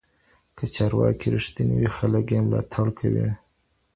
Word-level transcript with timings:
که 0.55 0.63
چارواکي 0.75 1.27
رښتيني 1.35 1.75
وي 1.79 1.89
خلګ 1.97 2.25
يې 2.33 2.39
ملاتړ 2.45 2.87
کوي. 2.99 3.29